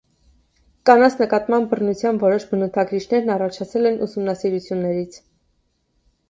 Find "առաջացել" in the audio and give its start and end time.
3.35-3.91